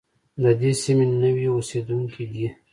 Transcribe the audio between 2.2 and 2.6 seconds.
دي.